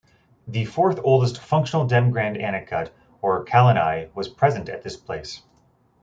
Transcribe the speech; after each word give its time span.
The 0.47 0.65
fourth 0.65 0.99
oldest 1.03 1.37
functional 1.39 1.85
damGrand 1.85 2.35
Anicut 2.35 2.89
or 3.21 3.45
Kallanai 3.45 4.09
was 4.15 4.27
present 4.27 4.67
at 4.67 4.81
this 4.81 4.97
place. 4.97 5.43